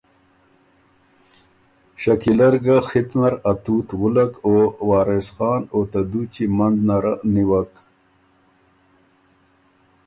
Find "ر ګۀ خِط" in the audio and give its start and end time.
2.53-3.09